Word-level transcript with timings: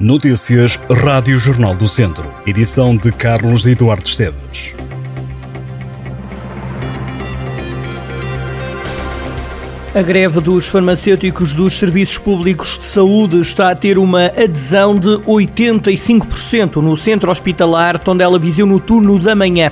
Notícias 0.00 0.80
Rádio 0.90 1.38
Jornal 1.38 1.74
do 1.74 1.86
Centro. 1.86 2.32
Edição 2.46 2.96
de 2.96 3.12
Carlos 3.12 3.66
Eduardo 3.66 4.08
Esteves. 4.08 4.74
A 9.94 10.00
greve 10.00 10.40
dos 10.40 10.68
farmacêuticos 10.68 11.52
dos 11.52 11.74
serviços 11.74 12.16
públicos 12.16 12.78
de 12.78 12.86
saúde 12.86 13.40
está 13.40 13.68
a 13.68 13.74
ter 13.74 13.98
uma 13.98 14.28
adesão 14.28 14.98
de 14.98 15.18
85% 15.18 16.76
no 16.76 16.96
centro 16.96 17.30
hospitalar 17.30 17.98
Tondela 17.98 18.38
Viseu 18.38 18.64
no 18.64 18.80
turno 18.80 19.18
da 19.18 19.34
manhã. 19.34 19.70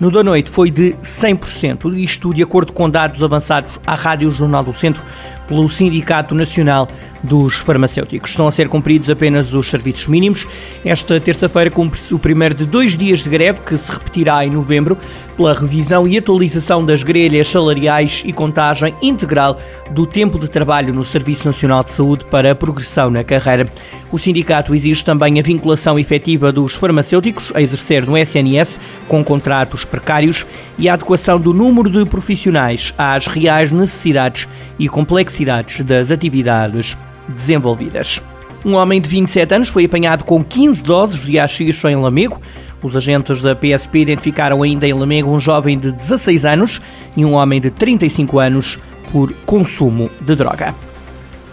No 0.00 0.10
da 0.10 0.22
noite 0.22 0.50
foi 0.50 0.70
de 0.70 0.94
100%, 1.02 1.96
isto 1.96 2.34
de 2.34 2.42
acordo 2.42 2.72
com 2.72 2.90
dados 2.90 3.22
avançados 3.22 3.78
à 3.86 3.94
Rádio 3.94 4.30
Jornal 4.30 4.64
do 4.64 4.72
Centro 4.72 5.02
pelo 5.46 5.68
Sindicato 5.68 6.34
Nacional 6.34 6.88
dos 7.22 7.56
Farmacêuticos. 7.56 8.30
Estão 8.30 8.48
a 8.48 8.50
ser 8.50 8.68
cumpridos 8.68 9.10
apenas 9.10 9.54
os 9.54 9.68
serviços 9.68 10.06
mínimos. 10.06 10.46
Esta 10.84 11.20
terça-feira 11.20 11.70
cumpre-se 11.70 12.14
o 12.14 12.18
primeiro 12.18 12.54
de 12.54 12.64
dois 12.64 12.96
dias 12.96 13.22
de 13.22 13.30
greve, 13.30 13.60
que 13.60 13.76
se 13.76 13.92
repetirá 13.92 14.44
em 14.44 14.50
novembro, 14.50 14.96
pela 15.36 15.54
revisão 15.54 16.06
e 16.08 16.18
atualização 16.18 16.84
das 16.84 17.02
grelhas 17.02 17.48
salariais 17.48 18.22
e 18.24 18.32
contagem 18.32 18.94
integral 19.02 19.60
do 19.90 20.06
tempo 20.06 20.38
de 20.38 20.48
trabalho 20.48 20.92
no 20.92 21.04
Serviço 21.04 21.46
Nacional 21.46 21.84
de 21.84 21.90
Saúde 21.90 22.24
para 22.26 22.50
a 22.50 22.54
progressão 22.54 23.10
na 23.10 23.22
carreira. 23.22 23.70
O 24.10 24.18
sindicato 24.18 24.74
exige 24.74 25.04
também 25.04 25.38
a 25.38 25.42
vinculação 25.42 25.98
efetiva 25.98 26.50
dos 26.50 26.74
farmacêuticos 26.74 27.52
a 27.54 27.62
exercer 27.62 28.06
no 28.06 28.16
SNS 28.16 28.80
com 29.06 29.22
contratos 29.24 29.84
precários 29.92 30.46
e 30.78 30.88
a 30.88 30.94
adequação 30.94 31.38
do 31.38 31.52
número 31.52 31.90
de 31.90 32.04
profissionais 32.06 32.94
às 32.96 33.26
reais 33.26 33.70
necessidades 33.70 34.48
e 34.78 34.88
complexidades 34.88 35.84
das 35.84 36.10
atividades 36.10 36.96
desenvolvidas. 37.28 38.22
Um 38.64 38.74
homem 38.74 39.00
de 39.00 39.08
27 39.08 39.54
anos 39.54 39.68
foi 39.68 39.84
apanhado 39.84 40.24
com 40.24 40.42
15 40.42 40.82
doses 40.82 41.26
de 41.26 41.38
haxixe 41.38 41.86
em 41.88 41.96
Lamego. 41.96 42.40
Os 42.82 42.96
agentes 42.96 43.42
da 43.42 43.54
PSP 43.54 43.98
identificaram 43.98 44.62
ainda 44.62 44.88
em 44.88 44.92
Lamego 44.92 45.30
um 45.30 45.38
jovem 45.38 45.78
de 45.78 45.92
16 45.92 46.44
anos 46.44 46.80
e 47.16 47.24
um 47.24 47.34
homem 47.34 47.60
de 47.60 47.70
35 47.70 48.38
anos 48.38 48.78
por 49.12 49.32
consumo 49.44 50.10
de 50.20 50.34
droga. 50.34 50.74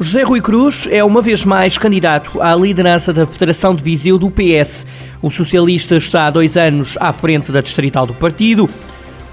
José 0.02 0.24
Rui 0.24 0.40
Cruz 0.40 0.88
é 0.90 1.04
uma 1.04 1.22
vez 1.22 1.44
mais 1.44 1.78
candidato 1.78 2.42
à 2.42 2.56
liderança 2.56 3.12
da 3.12 3.28
Federação 3.28 3.74
de 3.74 3.84
Viseu 3.84 4.18
do 4.18 4.32
PS. 4.32 4.86
O 5.22 5.30
socialista 5.30 5.98
está 5.98 6.28
há 6.28 6.30
dois 6.30 6.56
anos 6.56 6.98
à 7.02 7.12
frente 7.12 7.52
da 7.52 7.60
distrital 7.60 8.08
do 8.08 8.14
partido. 8.14 8.70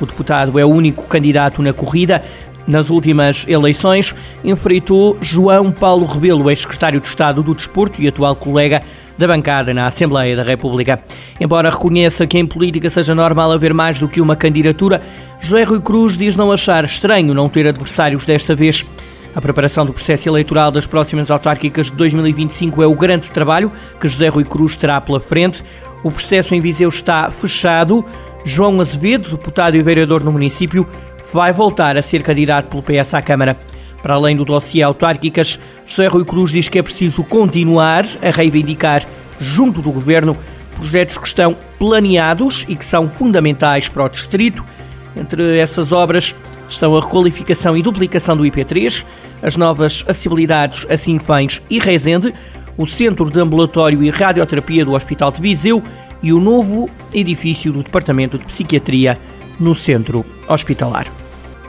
O 0.01 0.07
deputado 0.07 0.59
é 0.59 0.65
o 0.65 0.69
único 0.69 1.05
candidato 1.05 1.63
na 1.63 1.73
corrida. 1.73 2.21
Nas 2.67 2.91
últimas 2.91 3.47
eleições, 3.47 4.13
enfrentou 4.43 5.17
João 5.21 5.71
Paulo 5.71 6.05
Rebelo, 6.05 6.51
ex-secretário 6.51 7.01
de 7.01 7.07
Estado 7.07 7.45
do 7.45 7.55
Desporto 7.55 8.03
e 8.03 8.09
atual 8.09 8.35
colega 8.35 8.83
da 9.17 9.29
bancada 9.29 9.73
na 9.73 9.87
Assembleia 9.87 10.35
da 10.35 10.43
República. 10.43 11.01
Embora 11.41 11.71
reconheça 11.71 12.27
que 12.27 12.39
em 12.39 12.45
política 12.45 12.91
seja 12.91 13.15
normal 13.15 13.53
haver 13.53 13.73
mais 13.73 14.01
do 14.01 14.09
que 14.09 14.21
uma 14.21 14.35
candidatura, 14.35 15.01
José 15.39 15.63
Rui 15.63 15.81
Cruz 15.81 16.17
diz 16.17 16.35
não 16.35 16.51
achar 16.51 16.83
estranho 16.83 17.33
não 17.33 17.49
ter 17.49 17.69
adversários 17.69 18.25
desta 18.25 18.53
vez. 18.53 18.85
A 19.37 19.41
preparação 19.41 19.85
do 19.85 19.93
processo 19.93 20.27
eleitoral 20.31 20.71
das 20.71 20.87
próximas 20.87 21.31
autárquicas 21.31 21.91
de 21.91 21.93
2025 21.93 22.83
é 22.83 22.87
o 22.87 22.95
grande 22.95 23.31
trabalho 23.31 23.71
que 24.01 24.09
José 24.09 24.29
Rui 24.29 24.45
Cruz 24.45 24.79
terá 24.79 24.99
pela 24.99 25.21
frente. 25.21 25.63
O 26.03 26.11
processo 26.11 26.55
em 26.55 26.61
Viseu 26.63 26.89
está 26.89 27.31
fechado. 27.31 28.03
João 28.47 28.81
Azevedo, 28.81 29.29
deputado 29.29 29.77
e 29.77 29.83
vereador 29.83 30.25
no 30.25 30.33
município, 30.33 30.87
vai 31.35 31.53
voltar 31.53 31.99
a 31.99 32.03
ser 32.03 32.23
candidato 32.23 32.69
pelo 32.71 32.83
PS 32.83 33.13
à 33.13 33.21
Câmara. 33.21 33.59
Para 34.03 34.15
além 34.15 34.35
do 34.35 34.45
dossiê 34.45 34.83
autárquicas, 34.83 35.61
José 35.85 36.07
Rui 36.07 36.25
Cruz 36.25 36.51
diz 36.53 36.71
que 36.71 36.79
é 36.79 36.83
preciso 36.83 37.23
continuar 37.23 38.07
a 38.23 38.31
reivindicar, 38.31 39.05
junto 39.39 39.83
do 39.83 39.93
governo, 39.93 40.35
projetos 40.77 41.19
que 41.19 41.27
estão 41.27 41.55
planeados 41.79 42.65
e 42.71 42.75
que 42.75 42.87
são 42.87 43.07
fundamentais 43.07 43.87
para 43.87 44.05
o 44.05 44.09
distrito. 44.09 44.65
Entre 45.15 45.59
essas 45.59 45.93
obras 45.93 46.35
estão 46.69 46.97
a 46.97 47.01
requalificação 47.01 47.77
e 47.77 47.83
duplicação 47.83 48.37
do 48.37 48.45
IP3, 48.45 49.05
as 49.43 49.57
novas 49.57 50.05
acessibilidades 50.07 50.87
a 50.89 50.97
Sinfãs 50.97 51.63
e 51.71 51.79
Rezende, 51.79 52.33
o 52.77 52.87
Centro 52.87 53.31
de 53.31 53.41
Ambulatório 53.41 54.03
e 54.03 54.11
Radioterapia 54.11 54.85
do 54.85 54.93
Hospital 54.93 55.31
de 55.31 55.41
Viseu 55.41 55.83
e 56.23 56.33
o 56.33 56.41
novo 56.41 56.89
edifício 57.13 57.73
do 57.73 57.83
Departamento 57.83 58.39
de 58.39 58.45
Psiquiatria 58.45 59.19
no 59.59 59.75
centro 59.75 60.25
hospitalar. 60.49 61.07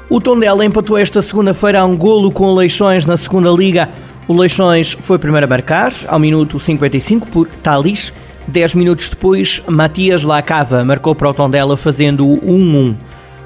O 0.10 0.22
Tondela 0.22 0.66
empatou 0.66 0.98
esta 0.98 1.22
segunda-feira 1.22 1.82
a 1.82 1.86
um 1.86 1.98
golo 1.98 2.32
com 2.32 2.46
o 2.46 2.56
Leixões 2.56 3.06
na 3.06 3.18
segunda 3.18 3.50
liga. 3.52 3.90
O 4.28 4.34
Leixões 4.34 4.98
foi 5.00 5.18
primeiro 5.18 5.46
a 5.46 5.50
marcar, 5.50 5.94
ao 6.08 6.20
minuto 6.20 6.60
55, 6.60 7.28
por 7.28 7.48
Talis. 7.48 8.14
Dez 8.48 8.74
minutos 8.74 9.10
depois, 9.10 9.62
Matias 9.68 10.24
Lacava 10.24 10.84
marcou 10.86 11.14
para 11.14 11.30
o 11.30 11.34
Tondela 11.34 11.76
fazendo 11.76 12.26
o 12.26 12.40
1-1. 12.40 12.96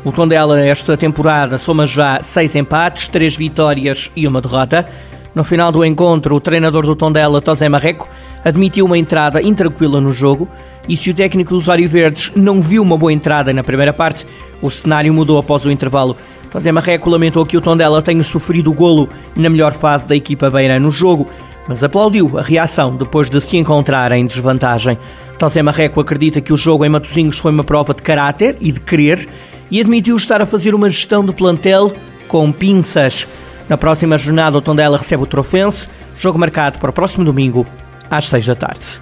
O 0.04 0.12
Tondela 0.12 0.60
esta 0.60 0.98
temporada 0.98 1.60
soma 1.60 1.86
já 1.86 2.24
seis 2.24 2.56
empates, 2.56 3.08
três 3.08 3.36
vitórias 3.36 4.12
e 4.16 4.28
uma 4.28 4.42
derrota. 4.42 4.88
No 5.36 5.44
final 5.44 5.72
do 5.72 5.86
encontro, 5.86 6.36
o 6.36 6.40
treinador 6.40 6.88
do 6.88 6.96
Tondela, 6.96 7.40
Tosé 7.40 7.70
Marreco, 7.70 8.10
admitiu 8.44 8.86
uma 8.88 8.98
entrada 8.98 9.40
intranquila 9.44 10.02
no 10.02 10.12
jogo 10.12 10.48
e 10.90 10.98
se 10.98 11.12
o 11.12 11.14
técnico 11.14 11.54
dos 11.54 11.68
Verdes 11.88 12.32
não 12.36 12.64
viu 12.64 12.82
uma 12.82 12.98
boa 12.98 13.14
entrada 13.14 13.54
na 13.54 13.64
primeira 13.64 13.94
parte, 13.94 14.26
o 14.60 14.72
cenário 14.72 15.14
mudou 15.14 15.38
após 15.38 15.66
o 15.66 15.72
intervalo. 15.72 16.18
Tosé 16.50 16.72
Marreco 16.72 17.08
lamentou 17.08 17.46
que 17.46 17.56
o 17.56 17.62
Tondela 17.62 18.02
tenha 18.02 18.24
sofrido 18.24 18.72
o 18.72 18.74
golo 18.74 19.08
na 19.36 19.52
melhor 19.52 19.72
fase 19.72 20.08
da 20.08 20.16
equipa 20.16 20.50
beira 20.50 20.80
no 20.80 20.90
jogo, 20.90 21.30
mas 21.68 21.84
aplaudiu 21.84 22.40
a 22.40 22.42
reação 22.42 22.96
depois 22.96 23.30
de 23.30 23.40
se 23.40 23.56
encontrar 23.56 24.12
em 24.14 24.26
desvantagem. 24.26 24.98
Tosé 25.38 25.62
Marreco 25.62 26.02
acredita 26.02 26.42
que 26.42 26.52
o 26.52 26.58
jogo 26.58 26.84
em 26.84 26.90
Matosinhos 26.90 27.38
foi 27.38 27.52
uma 27.52 27.64
prova 27.64 27.94
de 27.94 28.02
caráter 28.02 28.58
e 28.60 28.72
de 28.72 28.80
querer 28.80 29.30
e 29.72 29.80
admitiu 29.80 30.16
estar 30.18 30.42
a 30.42 30.46
fazer 30.46 30.76
uma 30.76 30.90
gestão 30.90 31.26
de 31.26 31.32
plantel 31.32 31.92
com 32.28 32.52
pinças. 32.52 33.26
Na 33.70 33.78
próxima 33.78 34.18
jornada, 34.18 34.58
o 34.58 34.62
Tondela 34.62 34.98
recebe 34.98 35.24
o 35.24 35.26
Trofense, 35.26 35.88
jogo 36.18 36.38
marcado 36.38 36.78
para 36.78 36.90
o 36.90 36.94
próximo 36.94 37.24
domingo, 37.24 37.66
às 38.10 38.26
6 38.26 38.48
da 38.48 38.56
tarde. 38.56 39.02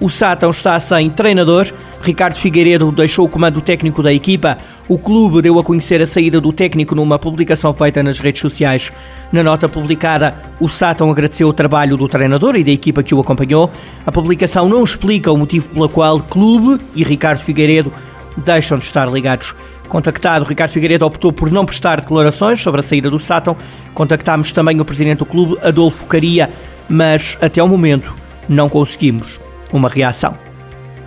O 0.00 0.08
Sátão 0.08 0.48
está 0.50 0.80
sem 0.80 1.10
treinador. 1.10 1.70
Ricardo 2.00 2.34
Figueiredo 2.34 2.90
deixou 2.90 3.26
o 3.26 3.28
comando 3.28 3.60
técnico 3.60 4.02
da 4.02 4.10
equipa. 4.10 4.56
O 4.88 4.96
clube 4.96 5.42
deu 5.42 5.58
a 5.58 5.62
conhecer 5.62 6.00
a 6.00 6.06
saída 6.06 6.40
do 6.40 6.50
técnico 6.54 6.94
numa 6.94 7.18
publicação 7.18 7.74
feita 7.74 8.02
nas 8.02 8.18
redes 8.18 8.40
sociais. 8.40 8.90
Na 9.30 9.42
nota 9.42 9.68
publicada, 9.68 10.34
o 10.58 10.66
Sátão 10.66 11.10
agradeceu 11.10 11.48
o 11.48 11.52
trabalho 11.52 11.98
do 11.98 12.08
treinador 12.08 12.56
e 12.56 12.64
da 12.64 12.70
equipa 12.70 13.02
que 13.02 13.14
o 13.14 13.20
acompanhou. 13.20 13.70
A 14.06 14.10
publicação 14.10 14.66
não 14.66 14.82
explica 14.82 15.30
o 15.30 15.36
motivo 15.36 15.68
pelo 15.68 15.88
qual 15.90 16.18
clube 16.20 16.82
e 16.94 17.04
Ricardo 17.04 17.40
Figueiredo 17.40 17.92
deixam 18.38 18.78
de 18.78 18.84
estar 18.84 19.06
ligados. 19.06 19.54
Contactado, 19.90 20.44
Ricardo 20.44 20.70
Figueiredo 20.70 21.04
optou 21.04 21.32
por 21.32 21.50
não 21.50 21.64
prestar 21.66 22.00
declarações 22.00 22.62
sobre 22.62 22.78
a 22.78 22.82
saída 22.82 23.10
do 23.10 23.18
Sátão. 23.18 23.56
Contactámos 23.92 24.52
também 24.52 24.80
o 24.80 24.84
presidente 24.84 25.18
do 25.18 25.26
clube, 25.26 25.58
Adolfo 25.62 26.06
Caria, 26.06 26.48
mas 26.88 27.36
até 27.42 27.60
o 27.60 27.66
momento 27.66 28.14
não 28.48 28.68
conseguimos 28.68 29.40
uma 29.72 29.88
reação. 29.88 30.38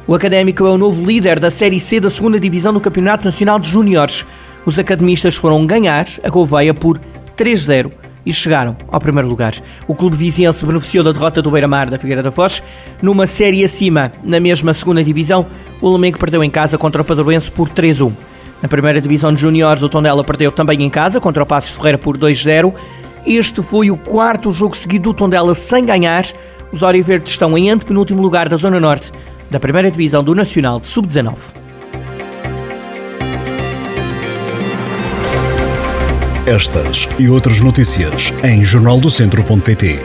O 0.06 0.14
Académico 0.14 0.68
é 0.68 0.70
o 0.70 0.78
novo 0.78 1.04
líder 1.06 1.40
da 1.40 1.50
Série 1.50 1.80
C 1.80 2.02
da 2.02 2.10
2 2.10 2.42
Divisão 2.42 2.74
do 2.74 2.82
Campeonato 2.82 3.24
Nacional 3.24 3.58
de 3.58 3.70
Júniores. 3.70 4.26
Os 4.66 4.78
academistas 4.78 5.36
foram 5.38 5.66
ganhar 5.66 6.06
a 6.22 6.30
Gouveia 6.30 6.74
por 6.74 7.00
3-0 7.38 7.90
e 8.26 8.34
chegaram 8.34 8.76
ao 8.92 9.00
primeiro 9.00 9.30
lugar. 9.30 9.54
O 9.88 9.96
clube 9.96 10.18
viziense 10.18 10.66
beneficiou 10.66 11.06
da 11.06 11.14
derrota 11.14 11.42
do 11.42 11.50
Beira-Mar 11.50 11.90
da 11.90 11.98
Figueira 11.98 12.22
da 12.22 12.34
Foz. 12.34 12.62
Numa 13.02 13.28
série 13.28 13.64
acima, 13.64 14.12
na 14.22 14.42
mesma 14.42 14.74
segunda 14.74 15.02
divisão, 15.02 15.46
o 15.80 15.90
Lamego 15.90 16.20
perdeu 16.20 16.44
em 16.44 16.50
casa 16.50 16.78
contra 16.78 17.02
o 17.02 17.06
Padroense 17.06 17.50
por 17.50 17.70
3-1. 17.70 18.12
Na 18.64 18.70
primeira 18.70 19.02
divisão 19.02 19.34
de 19.34 19.42
júniores, 19.42 19.84
o 19.84 19.90
Tondela 19.90 20.24
perdeu 20.24 20.50
também 20.50 20.82
em 20.84 20.90
casa 20.90 21.20
contra 21.20 21.44
o 21.44 21.46
Passos 21.46 21.72
Ferreira 21.72 21.98
por 21.98 22.18
2-0. 22.18 22.74
Este 23.26 23.62
foi 23.62 23.92
o 23.92 23.98
quarto 23.98 24.52
jogo 24.52 24.74
seguido 24.74 25.10
do 25.10 25.14
Tondela 25.14 25.54
sem 25.54 25.86
ganhar. 25.86 26.26
Os 26.72 26.82
Oriverdes 26.82 27.34
estão 27.34 27.58
em 27.58 27.70
antepenúltimo 27.70 28.22
lugar 28.22 28.48
da 28.48 28.56
Zona 28.56 28.80
Norte 28.80 29.12
da 29.52 29.60
primeira 29.60 29.92
divisão 29.92 30.24
do 30.24 30.34
Nacional 30.34 30.80
de 30.80 30.88
Sub-19. 30.88 31.36
Estas 36.46 37.10
e 37.20 37.28
outras 37.28 37.60
notícias 37.60 38.34
em 38.46 38.64
jornaldocentro.pt 38.64 40.00